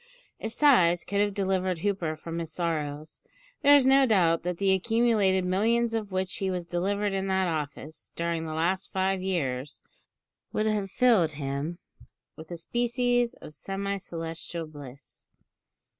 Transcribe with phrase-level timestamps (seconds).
[0.39, 3.21] If sighs could have delivered Hooper from his sorrows,
[3.61, 7.47] there is no doubt that the accumulated millions of which he was delivered in that
[7.47, 9.83] office, during the last five years,
[10.51, 11.77] would have filled him
[12.35, 15.27] with a species of semi celestial bliss.